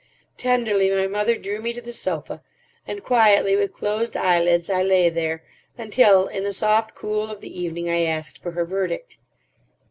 Tenderly 0.37 0.89
my 0.89 1.05
mother 1.05 1.37
drew 1.37 1.61
me 1.61 1.73
to 1.73 1.79
the 1.81 1.93
sofa; 1.93 2.41
and 2.87 3.03
quietly, 3.03 3.55
with 3.55 3.71
closed 3.71 4.17
eyelids, 4.17 4.67
I 4.67 4.81
lay 4.81 5.09
there 5.09 5.43
until, 5.77 6.25
in 6.27 6.43
the 6.43 6.53
soft 6.53 6.95
cool 6.95 7.29
of 7.29 7.39
the 7.39 7.61
evening, 7.61 7.87
I 7.87 8.05
asked 8.05 8.41
for 8.41 8.49
her 8.53 8.65
verdict. 8.65 9.19